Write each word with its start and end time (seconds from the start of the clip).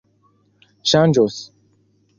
ŝanĝos 0.93 1.39